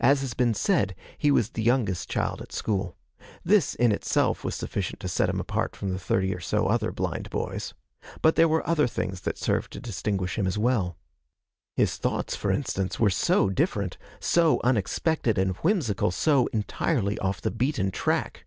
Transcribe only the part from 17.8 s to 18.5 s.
track.